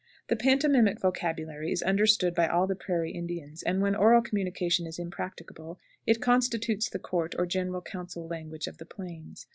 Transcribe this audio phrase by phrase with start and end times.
[0.29, 4.97] The pantomimic vocabulary is understood by all the Prairie Indians, and when oral communication is
[4.97, 9.45] impracticable it constitutes the court or general council language of the Plains.